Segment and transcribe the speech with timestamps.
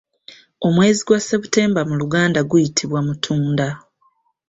[0.67, 3.67] Omwezi gwa September mu luganda guyitibwa Mutunda.